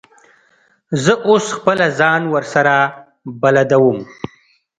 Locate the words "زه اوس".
1.03-1.45